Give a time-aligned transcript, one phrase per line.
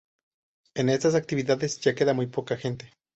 [0.73, 2.89] En estas actividades ya queda muy poca gente.